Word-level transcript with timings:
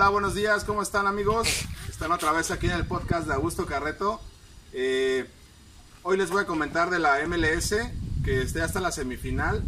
Hola, 0.00 0.08
buenos 0.08 0.34
días, 0.34 0.64
¿cómo 0.64 0.80
están 0.80 1.06
amigos? 1.06 1.46
Están 1.86 2.10
otra 2.10 2.32
vez 2.32 2.50
aquí 2.50 2.64
en 2.64 2.72
el 2.72 2.86
podcast 2.86 3.26
de 3.26 3.34
Augusto 3.34 3.66
Carreto. 3.66 4.18
Eh, 4.72 5.28
hoy 6.04 6.16
les 6.16 6.30
voy 6.30 6.40
a 6.40 6.46
comentar 6.46 6.88
de 6.88 6.98
la 6.98 7.18
MLS, 7.26 7.74
que 8.24 8.40
está 8.40 8.64
hasta 8.64 8.80
la 8.80 8.92
semifinal, 8.92 9.62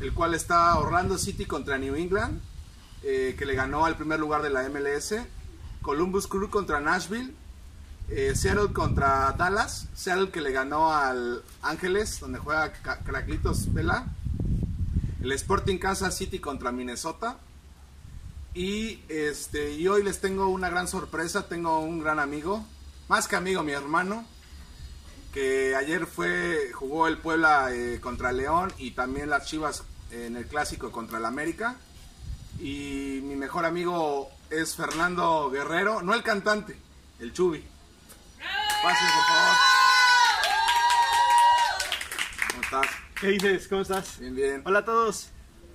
el 0.00 0.12
cual 0.12 0.34
está 0.34 0.78
Orlando 0.78 1.16
City 1.16 1.46
contra 1.46 1.78
New 1.78 1.94
England, 1.94 2.42
eh, 3.04 3.34
que 3.38 3.46
le 3.46 3.54
ganó 3.54 3.86
al 3.86 3.96
primer 3.96 4.20
lugar 4.20 4.42
de 4.42 4.50
la 4.50 4.68
MLS. 4.68 5.14
Columbus 5.80 6.26
Crew 6.26 6.50
contra 6.50 6.78
Nashville. 6.80 7.32
Eh, 8.10 8.34
Seattle 8.36 8.74
contra 8.74 9.32
Dallas. 9.32 9.88
Seattle 9.94 10.28
que 10.28 10.42
le 10.42 10.52
ganó 10.52 10.92
al 10.92 11.42
Ángeles, 11.62 12.20
donde 12.20 12.38
juega 12.38 12.70
Cracklitos 12.74 13.72
Vela. 13.72 14.04
El 15.22 15.32
Sporting 15.32 15.78
Kansas 15.78 16.18
City 16.18 16.38
contra 16.38 16.70
Minnesota. 16.70 17.38
Y, 18.54 19.04
este, 19.08 19.72
y 19.74 19.86
hoy 19.86 20.02
les 20.02 20.20
tengo 20.20 20.48
una 20.48 20.70
gran 20.70 20.88
sorpresa. 20.88 21.46
Tengo 21.48 21.78
un 21.80 22.00
gran 22.00 22.18
amigo, 22.18 22.64
más 23.08 23.28
que 23.28 23.36
amigo, 23.36 23.62
mi 23.62 23.72
hermano, 23.72 24.24
que 25.32 25.76
ayer 25.76 26.06
fue 26.06 26.72
jugó 26.72 27.06
el 27.06 27.18
Puebla 27.18 27.68
eh, 27.72 28.00
contra 28.00 28.32
León 28.32 28.72
y 28.78 28.92
también 28.92 29.30
las 29.30 29.46
Chivas 29.46 29.84
en 30.10 30.36
el 30.36 30.46
clásico 30.46 30.90
contra 30.90 31.18
el 31.18 31.24
América. 31.24 31.76
Y 32.58 33.20
mi 33.22 33.36
mejor 33.36 33.64
amigo 33.64 34.28
es 34.50 34.74
Fernando 34.74 35.48
Guerrero, 35.50 36.02
no 36.02 36.14
el 36.14 36.22
cantante, 36.22 36.76
el 37.20 37.32
Chubi. 37.32 37.64
Pase, 38.82 39.04
por 39.14 39.24
favor. 39.24 39.56
¿Cómo 42.50 42.62
estás? 42.62 42.86
¿Qué 43.20 43.26
dices? 43.28 43.68
¿Cómo 43.68 43.82
estás? 43.82 44.18
Bien, 44.18 44.34
bien. 44.34 44.62
Hola 44.64 44.80
a 44.80 44.84
todos. 44.84 45.28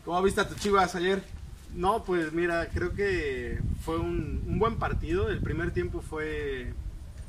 ¿Cómo 0.03 0.21
viste 0.21 0.41
a 0.41 0.47
tus 0.47 0.57
Chivas 0.57 0.93
ayer? 0.95 1.34
No, 1.75 2.05
pues 2.05 2.31
mira, 2.31 2.69
creo 2.69 2.93
que 2.93 3.59
fue 3.81 3.97
un, 3.97 4.43
un, 4.47 4.59
buen 4.59 4.77
partido. 4.77 5.29
El 5.29 5.41
primer 5.41 5.71
tiempo 5.71 6.01
fue, 6.01 6.73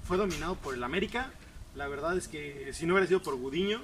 fue 0.04 0.16
dominado 0.16 0.54
por 0.54 0.74
el 0.74 0.84
América. 0.84 1.32
La 1.74 1.88
verdad 1.88 2.16
es 2.16 2.28
que 2.28 2.70
si 2.72 2.86
no 2.86 2.94
hubiera 2.94 3.08
sido 3.08 3.22
por 3.22 3.34
Gudiño, 3.34 3.82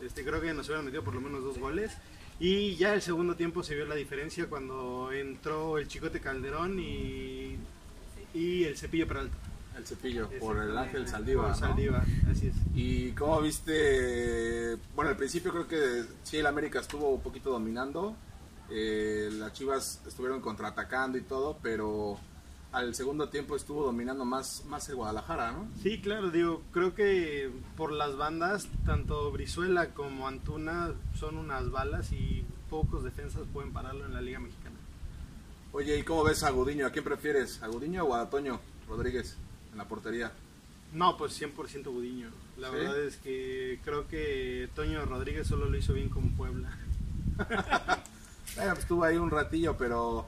este, 0.00 0.22
creo 0.22 0.40
que 0.42 0.52
nos 0.52 0.66
hubieran 0.66 0.84
metido 0.84 1.02
por 1.02 1.14
lo 1.14 1.22
menos 1.22 1.42
dos 1.42 1.58
goles. 1.58 1.92
Y 2.38 2.76
ya 2.76 2.94
el 2.94 3.00
segundo 3.00 3.34
tiempo 3.34 3.62
se 3.62 3.74
vio 3.74 3.86
la 3.86 3.94
diferencia 3.94 4.46
cuando 4.46 5.10
entró 5.10 5.78
el 5.78 5.88
Chicote 5.88 6.20
Calderón 6.20 6.78
y, 6.78 7.56
y 8.34 8.64
el 8.64 8.76
Cepillo 8.76 9.08
Peralta. 9.08 9.36
El 9.76 9.86
Cepillo, 9.86 10.28
por 10.38 10.58
el 10.58 10.76
Ángel 10.76 11.08
Saldívar. 11.08 11.48
Por 11.48 11.56
Saldívar, 11.56 12.06
¿no? 12.06 12.30
así 12.30 12.48
es. 12.48 12.54
¿Y 12.74 13.10
cómo 13.12 13.40
viste? 13.40 14.76
Bueno, 14.94 15.10
al 15.10 15.16
principio 15.16 15.50
creo 15.50 15.66
que 15.66 16.04
sí, 16.22 16.36
el 16.36 16.46
América 16.46 16.80
estuvo 16.80 17.08
un 17.08 17.22
poquito 17.22 17.50
dominando. 17.50 18.14
Eh, 18.70 19.30
las 19.32 19.52
Chivas 19.52 20.00
estuvieron 20.06 20.40
contraatacando 20.40 21.18
y 21.18 21.22
todo, 21.22 21.58
pero 21.62 22.18
al 22.72 22.94
segundo 22.94 23.28
tiempo 23.28 23.54
estuvo 23.54 23.84
dominando 23.84 24.24
más, 24.24 24.64
más 24.66 24.88
el 24.88 24.96
Guadalajara, 24.96 25.52
¿no? 25.52 25.68
Sí, 25.82 26.00
claro, 26.00 26.30
digo, 26.30 26.62
creo 26.72 26.94
que 26.94 27.50
por 27.76 27.92
las 27.92 28.16
bandas, 28.16 28.68
tanto 28.84 29.30
Brizuela 29.30 29.90
como 29.94 30.26
Antuna 30.26 30.92
son 31.14 31.36
unas 31.36 31.70
balas 31.70 32.10
y 32.12 32.44
pocos 32.68 33.04
defensas 33.04 33.42
pueden 33.52 33.72
pararlo 33.72 34.06
en 34.06 34.14
la 34.14 34.20
Liga 34.20 34.40
Mexicana. 34.40 34.74
Oye, 35.72 35.98
¿y 35.98 36.02
cómo 36.02 36.24
ves 36.24 36.42
a 36.42 36.50
Gudiño? 36.50 36.86
¿A 36.86 36.90
quién 36.90 37.04
prefieres? 37.04 37.62
¿A 37.62 37.68
Gudiño 37.68 38.04
o 38.04 38.14
a 38.14 38.28
Toño 38.30 38.60
Rodríguez 38.88 39.36
en 39.72 39.78
la 39.78 39.86
portería? 39.86 40.32
No, 40.92 41.16
pues 41.16 41.40
100% 41.40 41.84
Gudiño. 41.86 42.30
La 42.56 42.70
¿Sí? 42.70 42.76
verdad 42.76 43.00
es 43.00 43.16
que 43.16 43.80
creo 43.84 44.06
que 44.08 44.68
Toño 44.74 45.04
Rodríguez 45.04 45.46
solo 45.46 45.68
lo 45.68 45.76
hizo 45.76 45.92
bien 45.92 46.08
con 46.08 46.30
Puebla. 46.36 46.70
Bueno, 48.64 48.76
pues 48.76 48.84
estuvo 48.84 49.04
ahí 49.04 49.18
un 49.18 49.30
ratillo, 49.30 49.76
pero, 49.76 50.26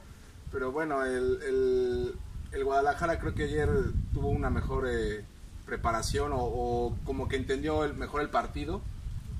pero 0.51 0.71
bueno, 0.71 1.03
el, 1.03 1.41
el, 1.41 2.13
el 2.51 2.63
Guadalajara 2.63 3.19
creo 3.19 3.33
que 3.33 3.45
ayer 3.45 3.67
tuvo 4.13 4.29
una 4.29 4.51
mejor 4.51 4.87
eh, 4.87 5.25
preparación 5.65 6.33
o, 6.33 6.43
o, 6.43 6.97
como 7.03 7.27
que 7.27 7.35
entendió 7.35 7.83
el, 7.83 7.95
mejor 7.95 8.21
el 8.21 8.29
partido 8.29 8.83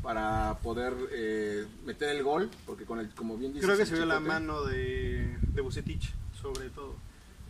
para 0.02 0.58
poder 0.64 0.96
eh, 1.12 1.68
meter 1.86 2.10
el 2.10 2.24
gol, 2.24 2.50
porque 2.66 2.86
con 2.86 2.98
el, 3.00 3.14
como 3.14 3.38
bien 3.38 3.54
dices... 3.54 3.68
Creo 3.68 3.78
que 3.78 3.86
se 3.86 3.94
vio 3.94 4.08
la 4.08 4.20
mano 4.20 4.64
de, 4.64 5.38
de 5.42 5.62
Bucetich, 5.62 6.12
sobre 6.42 6.72
todo. 6.72 6.96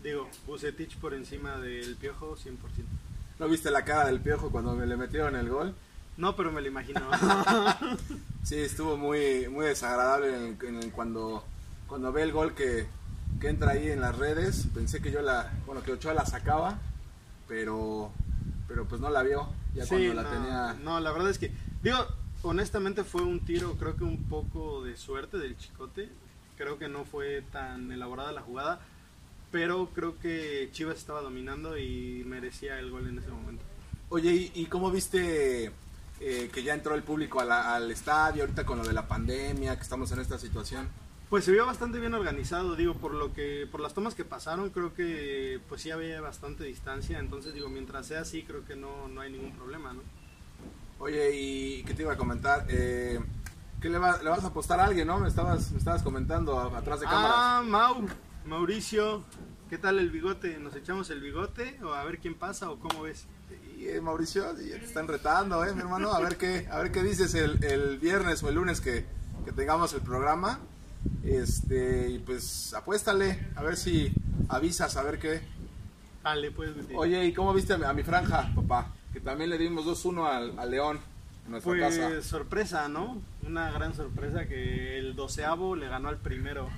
Digo, 0.04 0.28
Bucetich 0.46 0.98
por 0.98 1.14
encima 1.14 1.56
del 1.60 1.96
Piojo, 1.96 2.36
100%. 2.36 2.58
¿No 3.40 3.48
viste 3.48 3.72
la 3.72 3.86
cara 3.86 4.08
del 4.08 4.20
Piojo 4.20 4.52
cuando 4.52 4.76
me 4.76 4.86
le 4.86 4.98
metieron 4.98 5.34
el 5.38 5.48
gol? 5.48 5.74
No, 6.18 6.36
pero 6.36 6.52
me 6.52 6.62
lo 6.62 6.68
imagino. 6.68 7.02
sí, 8.44 8.56
estuvo 8.56 8.98
muy, 8.98 9.48
muy 9.50 9.68
desagradable 9.68 10.36
en, 10.36 10.58
en, 10.68 10.84
en 10.84 10.90
cuando, 10.90 11.44
cuando 11.88 12.12
ve 12.12 12.24
el 12.24 12.32
gol 12.32 12.56
que, 12.56 12.88
que, 13.40 13.50
entra 13.50 13.74
ahí 13.74 13.90
en 13.90 14.02
las 14.02 14.18
redes. 14.18 14.68
Pensé 14.74 15.00
que 15.00 15.12
yo 15.12 15.22
la, 15.22 15.54
bueno, 15.68 15.84
que 15.84 15.92
Ochoa 15.92 16.16
la 16.16 16.26
sacaba, 16.26 16.80
pero, 17.48 18.12
pero 18.68 18.86
pues 18.86 19.00
no 19.00 19.12
la 19.12 19.22
vio. 19.22 19.48
Ya 19.76 19.84
sí, 19.84 19.90
cuando 19.90 20.14
la 20.16 20.24
no, 20.24 20.30
tenía. 20.30 20.74
No, 20.84 21.00
la 21.00 21.12
verdad 21.12 21.30
es 21.30 21.38
que, 21.38 21.52
digo, 21.84 21.98
honestamente 22.42 23.04
fue 23.04 23.22
un 23.22 23.42
tiro, 23.42 23.76
creo 23.76 23.96
que 23.96 24.04
un 24.04 24.24
poco 24.24 24.84
de 24.84 24.98
suerte 24.98 25.38
del 25.38 25.56
chicote. 25.56 26.10
Creo 26.58 26.80
que 26.80 26.88
no 26.88 27.06
fue 27.06 27.44
tan 27.52 27.92
elaborada 27.92 28.32
la 28.32 28.42
jugada, 28.42 28.80
pero 29.52 29.92
creo 29.94 30.18
que 30.18 30.70
Chivas 30.72 30.98
estaba 30.98 31.22
dominando 31.22 31.78
y 31.78 32.24
merecía 32.26 32.80
el 32.80 32.90
gol 32.90 33.08
en 33.08 33.20
ese 33.20 33.30
momento. 33.30 33.64
Oye, 34.10 34.32
¿y, 34.32 34.52
y 34.56 34.66
cómo 34.66 34.90
viste 34.90 35.72
eh, 36.20 36.50
que 36.52 36.64
ya 36.64 36.74
entró 36.74 36.96
el 36.96 37.04
público 37.04 37.40
a 37.40 37.46
la, 37.46 37.76
al 37.76 37.92
estadio 37.92 38.44
ahorita 38.44 38.66
con 38.66 38.80
lo 38.80 38.86
de 38.86 38.94
la 38.94 39.08
pandemia, 39.08 39.76
que 39.76 39.84
estamos 39.84 40.12
en 40.12 40.20
esta 40.20 40.38
situación? 40.38 40.88
Pues 41.30 41.44
se 41.44 41.52
vio 41.52 41.66
bastante 41.66 42.00
bien 42.00 42.14
organizado, 42.14 42.76
digo, 42.76 42.94
por 42.94 43.14
lo 43.14 43.34
que, 43.34 43.68
por 43.70 43.82
las 43.82 43.94
tomas 43.94 44.16
que 44.16 44.24
pasaron, 44.24 44.70
creo 44.70 44.94
que 44.94 45.60
pues 45.68 45.82
sí 45.82 45.92
había 45.92 46.22
bastante 46.22 46.64
distancia, 46.64 47.20
entonces 47.20 47.54
digo, 47.54 47.68
mientras 47.68 48.08
sea 48.08 48.22
así, 48.22 48.44
creo 48.44 48.64
que 48.66 48.78
no, 48.78 49.10
no 49.10 49.20
hay 49.22 49.32
ningún 49.32 49.52
problema, 49.52 49.92
¿no? 49.94 50.02
Oye, 51.00 51.32
¿y 51.36 51.84
qué 51.84 51.94
te 51.94 52.04
iba 52.04 52.14
a 52.14 52.18
comentar? 52.18 52.66
Eh, 52.70 53.20
¿Qué 53.82 53.90
le, 53.90 54.00
va, 54.00 54.22
le, 54.24 54.30
vas 54.30 54.44
a 54.44 54.48
apostar 54.48 54.80
a 54.80 54.86
alguien, 54.86 55.06
no? 55.06 55.20
Me 55.20 55.28
estabas, 55.28 55.72
me 55.72 55.78
estabas 55.78 56.02
comentando 56.02 56.60
atrás 56.60 57.02
de 57.02 57.06
cámara. 57.06 57.34
Ah, 57.36 57.62
Mau, 57.64 58.08
Mauricio, 58.46 59.24
¿qué 59.70 59.78
tal 59.78 60.00
el 60.00 60.10
bigote? 60.10 60.58
¿Nos 60.60 60.76
echamos 60.76 61.10
el 61.10 61.22
bigote 61.22 61.78
o 61.84 61.94
a 61.94 62.04
ver 62.06 62.20
quién 62.20 62.36
pasa 62.36 62.70
o 62.70 62.80
cómo 62.80 63.04
ves? 63.04 63.26
Y, 63.78 63.88
eh, 63.88 64.02
Mauricio, 64.02 64.44
ya 64.60 64.78
te 64.80 64.86
están 64.86 65.08
retando, 65.08 65.64
¿eh, 65.64 65.74
mi 65.74 65.82
hermano? 65.82 66.12
A 66.12 66.20
ver 66.20 66.38
qué, 66.38 66.68
a 66.72 66.80
ver 66.80 66.92
qué 66.92 67.04
dices 67.04 67.34
el, 67.36 67.64
el 67.64 67.98
viernes 67.98 68.42
o 68.44 68.50
el 68.50 68.56
lunes 68.56 68.82
que, 68.82 69.06
que, 69.46 69.52
tengamos 69.52 69.94
el 69.94 70.02
programa. 70.02 70.60
Este, 71.24 72.10
y 72.10 72.20
pues 72.20 72.74
apuéstale, 72.74 73.48
a 73.56 73.64
ver 73.64 73.78
si 73.78 74.12
avisas, 74.50 74.98
a 74.98 75.04
ver 75.04 75.20
qué. 75.20 75.42
Dale, 76.24 76.52
pues. 76.52 76.72
Oye, 76.96 77.26
¿y 77.26 77.34
cómo 77.34 77.54
viste 77.54 77.74
a 77.74 77.94
mi, 77.94 78.04
franja, 78.04 78.52
papá? 78.56 78.94
Que 79.14 79.20
también 79.20 79.50
le 79.50 79.58
dimos 79.58 79.86
2-1 79.86 80.28
al, 80.28 80.60
al, 80.60 80.72
León 80.72 81.00
pues, 81.64 81.80
casa. 81.80 82.22
sorpresa, 82.22 82.90
¿no? 82.90 83.22
Una 83.46 83.72
gran 83.72 83.94
sorpresa 83.96 84.48
que 84.48 84.98
el 84.98 85.16
doceavo 85.16 85.76
le 85.76 85.88
ganó 85.88 86.10
al 86.10 86.18
primero. 86.18 86.70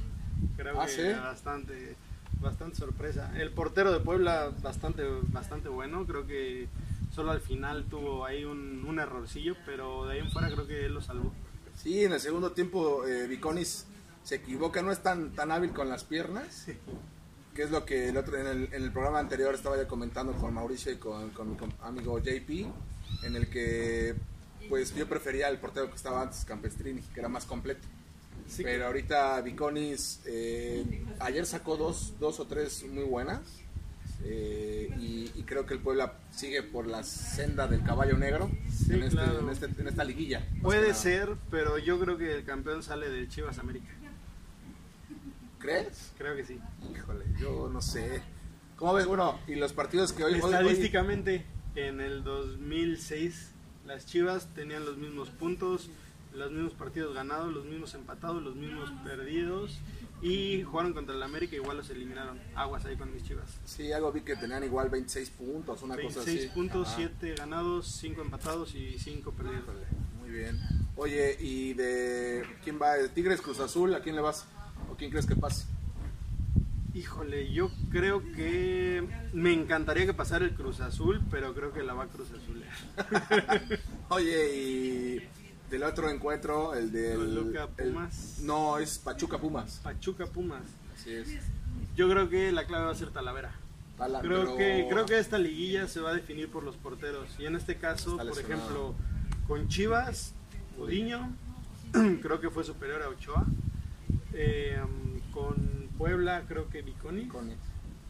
Creo 0.55 0.79
¿Ah, 0.79 0.85
que 0.85 0.91
¿sí? 0.91 1.19
bastante 1.19 1.95
bastante 2.39 2.77
sorpresa. 2.77 3.31
El 3.37 3.51
portero 3.51 3.91
de 3.91 3.99
Puebla 3.99 4.51
bastante 4.61 5.03
bastante 5.29 5.69
bueno, 5.69 6.05
creo 6.05 6.25
que 6.25 6.67
solo 7.13 7.31
al 7.31 7.41
final 7.41 7.85
tuvo 7.85 8.25
ahí 8.25 8.45
un, 8.45 8.85
un 8.87 8.99
errorcillo, 8.99 9.55
pero 9.65 10.05
de 10.05 10.13
ahí 10.13 10.19
en 10.19 10.31
fuera 10.31 10.49
creo 10.49 10.67
que 10.67 10.85
él 10.85 10.93
lo 10.93 11.01
salvó. 11.01 11.33
Sí, 11.75 12.03
en 12.03 12.13
el 12.13 12.19
segundo 12.19 12.51
tiempo 12.51 13.05
eh, 13.05 13.27
Viconis 13.27 13.85
se 14.23 14.35
equivoca, 14.35 14.81
no 14.81 14.91
es 14.91 15.01
tan, 15.01 15.31
tan 15.31 15.51
hábil 15.51 15.71
con 15.71 15.89
las 15.89 16.03
piernas, 16.03 16.53
sí. 16.65 16.73
que 17.55 17.63
es 17.63 17.71
lo 17.71 17.85
que 17.85 18.09
el 18.09 18.17
otro, 18.17 18.37
en, 18.37 18.47
el, 18.47 18.73
en 18.73 18.83
el 18.83 18.91
programa 18.91 19.19
anterior 19.19 19.53
estaba 19.55 19.77
ya 19.77 19.87
comentando 19.87 20.33
con 20.33 20.53
Mauricio 20.53 20.91
y 20.91 20.97
con, 20.97 21.29
con 21.31 21.51
mi 21.51 21.57
amigo 21.81 22.19
JP, 22.19 22.67
en 23.23 23.35
el 23.35 23.49
que 23.49 24.15
pues 24.67 24.93
yo 24.93 25.07
prefería 25.07 25.47
el 25.49 25.57
portero 25.57 25.89
que 25.89 25.95
estaba 25.95 26.21
antes, 26.21 26.45
Campestrini, 26.45 27.01
que 27.01 27.19
era 27.19 27.29
más 27.29 27.45
completo. 27.45 27.87
Sí. 28.49 28.63
Pero 28.63 28.87
ahorita 28.87 29.39
Viconis 29.41 30.21
eh, 30.25 30.83
ayer 31.19 31.45
sacó 31.45 31.77
dos, 31.77 32.13
dos 32.19 32.39
o 32.39 32.45
tres 32.45 32.83
muy 32.91 33.03
buenas 33.03 33.41
eh, 34.23 34.89
y, 34.99 35.31
y, 35.35 35.43
creo 35.43 35.65
que 35.65 35.75
el 35.75 35.79
Puebla 35.79 36.15
sigue 36.31 36.61
por 36.61 36.87
la 36.87 37.03
senda 37.03 37.67
del 37.67 37.83
caballo 37.83 38.17
negro 38.17 38.51
sí, 38.69 38.93
en, 38.93 39.03
este, 39.03 39.15
claro. 39.15 39.39
en, 39.39 39.49
este, 39.49 39.65
en, 39.65 39.87
esta 39.87 40.03
liguilla. 40.03 40.45
Puede 40.61 40.93
ser, 40.93 41.29
pero 41.49 41.77
yo 41.77 41.97
creo 41.99 42.17
que 42.17 42.35
el 42.35 42.43
campeón 42.43 42.83
sale 42.83 43.09
del 43.09 43.29
Chivas 43.29 43.59
América. 43.59 43.87
¿Crees? 45.59 46.11
Creo 46.17 46.35
que 46.35 46.43
sí. 46.43 46.59
Híjole, 46.93 47.25
yo 47.39 47.69
no 47.71 47.81
sé. 47.81 48.21
¿Cómo 48.75 48.93
ves? 48.93 49.05
Bueno, 49.05 49.39
y 49.47 49.55
los 49.55 49.71
partidos 49.71 50.11
que 50.11 50.23
hoy... 50.23 50.35
Estadísticamente, 50.35 51.45
hoy... 51.75 51.81
en 51.83 52.01
el 52.01 52.23
2006 52.23 53.51
las 53.85 54.05
Chivas 54.05 54.53
tenían 54.53 54.85
los 54.85 54.97
mismos 54.97 55.29
puntos, 55.29 55.89
los 56.33 56.51
mismos 56.51 56.73
partidos 56.73 57.13
ganados, 57.13 57.53
los 57.53 57.65
mismos 57.65 57.93
empatados, 57.93 58.41
los 58.41 58.55
mismos 58.55 58.91
perdidos 59.03 59.79
y 60.21 60.63
jugaron 60.63 60.93
contra 60.93 61.15
el 61.15 61.23
América 61.23 61.55
igual 61.55 61.77
los 61.77 61.89
eliminaron. 61.89 62.39
Aguas 62.55 62.85
ahí 62.85 62.95
con 62.97 63.13
mis 63.13 63.23
chivas. 63.23 63.57
Sí, 63.65 63.91
algo 63.91 64.11
vi 64.11 64.21
que 64.21 64.35
tenían 64.35 64.63
igual 64.63 64.89
26 64.89 65.29
puntos, 65.31 65.81
una 65.81 65.95
26 65.95 66.15
cosa 66.15 66.29
así. 66.29 66.37
26 66.37 66.53
puntos, 66.53 66.87
Ajá. 66.87 66.97
7 66.97 67.35
ganados, 67.35 67.87
5 67.87 68.21
empatados 68.21 68.75
y 68.75 68.97
5 68.99 69.31
perdidos. 69.31 69.63
Muy 70.19 70.29
bien. 70.31 70.59
Oye, 70.95 71.37
¿y 71.39 71.73
de 71.73 72.43
quién 72.63 72.79
va? 72.81 72.95
¿Tigres 73.13 73.41
Cruz 73.41 73.59
Azul? 73.59 73.93
¿A 73.95 74.01
quién 74.01 74.15
le 74.15 74.21
vas? 74.21 74.45
¿O 74.91 74.95
quién 74.95 75.09
crees 75.09 75.25
que 75.25 75.35
pase? 75.35 75.65
Híjole, 76.93 77.53
yo 77.53 77.69
creo 77.91 78.19
que 78.33 79.07
me 79.31 79.53
encantaría 79.53 80.05
que 80.07 80.13
pasara 80.13 80.43
el 80.43 80.55
Cruz 80.55 80.81
Azul, 80.81 81.21
pero 81.29 81.53
creo 81.53 81.71
que 81.71 81.83
la 81.83 81.93
va 81.93 82.05
a 82.05 82.07
Cruz 82.07 82.29
Azul. 82.31 82.63
Oye, 84.09 84.55
y 84.57 85.08
del 85.69 85.83
otro 85.83 86.09
encuentro, 86.09 86.73
el 86.73 86.91
del... 86.91 87.15
Toluca, 87.17 87.69
el- 87.77 87.89
Pumas. 87.93 88.39
no, 88.41 88.77
es 88.77 88.97
Pachuca 88.99 89.37
Pumas. 89.37 89.79
Pachuca 89.83 90.25
Pumas. 90.25 90.63
Así 90.95 91.13
es. 91.13 91.29
Yo 91.95 92.09
creo 92.09 92.29
que 92.29 92.51
la 92.51 92.65
clave 92.65 92.85
va 92.85 92.91
a 92.91 92.95
ser 92.95 93.09
Talavera. 93.11 93.51
Tala- 93.97 94.21
Creo 94.21 94.39
pero- 94.45 94.57
que 94.57 94.87
creo 94.89 95.05
que 95.05 95.19
esta 95.19 95.37
liguilla 95.37 95.87
se 95.87 95.99
va 95.99 96.11
a 96.11 96.13
definir 96.13 96.49
por 96.49 96.63
los 96.63 96.75
porteros. 96.77 97.29
Y 97.37 97.45
en 97.45 97.55
este 97.55 97.75
caso, 97.77 98.17
por 98.17 98.39
ejemplo, 98.39 98.95
con 99.47 99.67
Chivas, 99.67 100.33
Udiño, 100.77 101.35
creo 102.21 102.39
que 102.39 102.49
fue 102.49 102.63
superior 102.63 103.01
a 103.03 103.09
Ochoa. 103.09 103.45
Eh, 104.33 104.79
con 105.33 105.55
Puebla, 105.97 106.43
creo 106.47 106.69
que 106.69 106.81
Viconi. 106.81 107.27
con- 107.27 107.51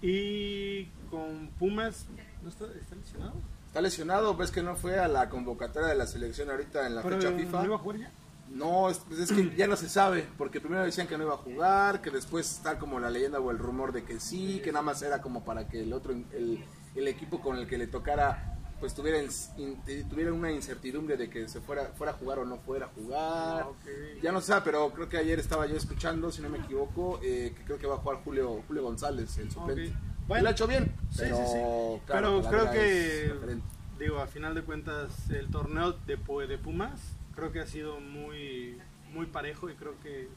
Y 0.01 0.85
con 1.09 1.47
Pumas, 1.59 2.05
¿no 2.43 2.49
está, 2.49 2.65
está 2.79 2.95
lesionado? 2.95 3.33
Está 3.69 3.81
lesionado, 3.81 4.35
ves 4.35 4.49
que 4.49 4.63
no 4.63 4.75
fue 4.75 4.97
a 4.99 5.07
la 5.07 5.29
convocatoria 5.29 5.89
de 5.89 5.95
la 5.95 6.07
selección 6.07 6.49
ahorita 6.49 6.87
en 6.87 6.95
la 6.95 7.03
Pero, 7.03 7.17
fecha 7.21 7.31
FIFA. 7.31 7.59
¿no 7.59 7.65
iba 7.65 7.75
a 7.75 7.79
jugar 7.79 7.99
ya? 7.99 8.11
No, 8.49 8.89
es, 8.89 8.97
pues 9.07 9.19
es 9.19 9.31
que 9.31 9.55
ya 9.55 9.67
no 9.67 9.75
se 9.75 9.87
sabe, 9.87 10.27
porque 10.39 10.59
primero 10.59 10.83
decían 10.83 11.05
que 11.05 11.15
no 11.19 11.23
iba 11.25 11.35
a 11.35 11.37
jugar, 11.37 12.01
que 12.01 12.09
después 12.09 12.49
está 12.51 12.79
como 12.79 12.99
la 12.99 13.11
leyenda 13.11 13.39
o 13.39 13.51
el 13.51 13.59
rumor 13.59 13.91
de 13.91 14.03
que 14.03 14.19
sí, 14.19 14.59
que 14.63 14.71
nada 14.71 14.81
más 14.81 15.03
era 15.03 15.21
como 15.21 15.45
para 15.45 15.67
que 15.67 15.83
el 15.83 15.93
otro, 15.93 16.13
el, 16.13 16.65
el 16.95 17.07
equipo 17.07 17.39
con 17.41 17.57
el 17.57 17.67
que 17.67 17.77
le 17.77 17.85
tocara, 17.85 18.57
pues 18.79 18.95
tuviera, 18.95 19.19
in- 19.21 19.77
tuviera 20.09 20.33
una 20.33 20.51
incertidumbre 20.51 21.15
de 21.15 21.29
que 21.29 21.47
se 21.47 21.61
fuera, 21.61 21.91
fuera 21.95 22.13
a 22.13 22.15
jugar 22.15 22.39
o 22.39 22.45
no 22.45 22.57
fuera 22.57 22.87
a 22.87 22.89
jugar. 22.89 23.67
Ah. 23.67 23.69
Ya 24.23 24.31
no 24.31 24.41
se 24.41 24.47
sabe, 24.47 24.61
pero 24.65 24.89
creo 24.93 25.07
que 25.07 25.17
ayer 25.19 25.37
estaba 25.37 25.67
yo 25.67 25.75
escuchando, 25.77 26.31
si 26.31 26.41
no 26.41 26.49
me 26.49 26.57
equivoco, 26.57 27.19
eh, 27.21 27.53
que 27.55 27.63
creo 27.65 27.77
que 27.77 27.85
va 27.85 27.95
a 27.95 27.99
jugar 27.99 28.23
Julio, 28.23 28.63
Julio 28.67 28.81
González, 28.81 29.37
el 29.37 29.51
suplente. 29.51 29.89
Ok. 29.91 30.08
Bueno. 30.29 30.43
lo 30.43 30.49
ha 30.49 30.51
hecho 30.53 30.67
bien, 30.67 30.85
Sí, 31.11 31.17
pero, 31.19 31.35
sí, 31.37 31.43
sí. 31.47 32.01
claro, 32.05 32.41
Pero 32.41 32.49
creo 32.49 32.71
que, 32.71 33.33
digo, 33.99 34.19
a 34.19 34.27
final 34.27 34.55
de 34.55 34.61
cuentas, 34.61 35.29
el 35.29 35.49
torneo 35.49 35.91
de, 36.07 36.15
de 36.47 36.57
Pumas 36.57 37.01
creo 37.35 37.51
que 37.51 37.59
ha 37.59 37.67
sido 37.67 37.99
muy, 37.99 38.77
muy 39.13 39.25
parejo 39.25 39.69
y 39.69 39.73
creo 39.75 39.93
que, 40.01 40.29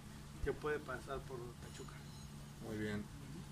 que 0.44 0.52
puede 0.52 0.78
pasar 0.80 1.18
por 1.20 1.38
Pachuca. 1.62 1.92
Muy 2.66 2.76
bien. 2.78 3.04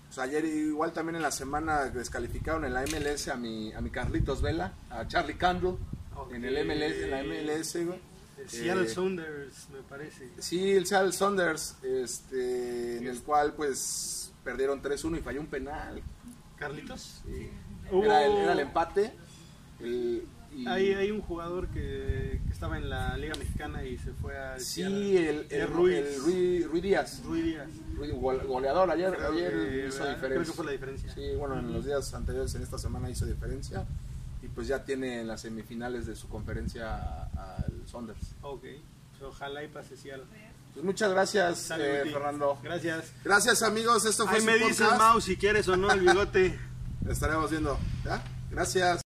Pues 0.07 0.17
ayer 0.19 0.43
igual 0.43 0.91
también 0.91 1.15
en 1.15 1.21
la 1.21 1.31
semana 1.31 1.85
descalificaron 1.85 2.65
en 2.65 2.73
la 2.73 2.81
MLS 2.83 3.29
a 3.29 3.35
mi, 3.37 3.71
a 3.73 3.79
mi 3.79 3.89
Carlitos 3.91 4.41
Vela, 4.41 4.73
a 4.89 5.07
Charlie 5.07 5.37
Candle, 5.37 5.75
Ok. 6.17 6.33
en 6.33 6.43
el 6.43 6.65
MLS, 6.65 7.03
en 7.03 7.11
la 7.11 7.23
MLS, 7.23 7.85
güey. 7.85 7.99
El 8.37 8.49
Seattle 8.49 8.85
Eh, 8.85 8.89
Sounders, 8.89 9.69
me 9.71 9.81
parece. 9.83 10.27
Sí, 10.39 10.71
el 10.71 10.85
Seattle 10.85 11.11
Saunders, 11.13 11.75
este, 11.83 12.97
en 12.97 13.07
el 13.07 13.21
cual 13.21 13.53
pues 13.53 14.20
perdieron 14.43 14.81
3-1 14.81 15.17
y 15.17 15.21
falló 15.21 15.41
un 15.41 15.47
penal. 15.47 16.01
Carlitos. 16.57 17.21
Sí. 17.25 17.49
Era, 17.91 18.25
el, 18.25 18.31
era 18.37 18.53
el 18.53 18.59
empate. 18.59 19.11
el- 19.79 20.23
y- 20.53 20.67
Hay, 20.67 20.91
hay 20.93 21.11
un 21.11 21.21
jugador 21.21 21.67
que, 21.69 22.41
que 22.45 22.51
estaba 22.51 22.77
en 22.77 22.89
la 22.89 23.15
Liga 23.17 23.33
Mexicana 23.39 23.85
y 23.85 23.97
se 23.97 24.11
fue 24.11 24.37
a 24.37 24.59
sí, 24.59 24.81
el, 25.15 25.47
el, 25.49 25.67
Ruiz. 25.69 25.95
el 25.95 26.21
Rui, 26.21 26.63
Rui 26.65 26.81
Díaz, 26.81 27.21
Rui 27.23 27.41
Díaz. 27.41 27.69
Rui- 27.95 28.11
gol- 28.11 28.45
goleador, 28.45 28.91
ayer, 28.91 29.13
Creo 29.15 29.31
ayer 29.31 29.51
que, 29.51 29.87
hizo 29.87 29.99
¿verdad? 29.99 30.15
diferencia. 30.15 30.27
Creo 30.27 30.41
que 30.43 30.51
fue 30.51 30.65
la 30.65 30.71
diferencia. 30.73 31.13
Sí, 31.13 31.35
bueno, 31.37 31.57
en 31.57 31.71
los 31.71 31.85
días 31.85 32.13
anteriores, 32.13 32.53
en 32.55 32.63
esta 32.63 32.77
semana 32.77 33.09
hizo 33.09 33.25
diferencia. 33.25 33.85
Y 34.43 34.47
pues 34.47 34.67
ya 34.67 34.83
tiene 34.83 35.21
en 35.21 35.27
las 35.27 35.39
semifinales 35.41 36.05
de 36.05 36.15
su 36.17 36.27
conferencia 36.27 37.23
al 37.27 37.87
Saunders. 37.87 38.35
Ok. 38.41 38.63
Pues 39.11 39.21
ojalá 39.23 39.63
y 39.63 39.69
pase 39.69 39.95
Seattle. 39.95 40.25
Pues 40.73 40.85
muchas 40.85 41.11
gracias, 41.11 41.71
eh. 41.77 42.09
Fernando. 42.11 42.57
Gracias. 42.63 43.05
Gracias, 43.23 43.61
amigos. 43.63 44.05
Esto 44.05 44.25
fue 44.25 44.35
Ahí 44.35 44.41
su 44.41 44.47
me 44.47 44.59
podcast. 44.59 44.97
Mau, 44.97 45.21
si 45.21 45.35
quieres 45.37 45.67
o 45.67 45.75
no 45.75 45.91
el 45.91 45.99
bigote. 45.99 46.59
Estaremos 47.09 47.51
viendo. 47.51 47.77
¿ya? 48.05 48.23
Gracias. 48.49 49.00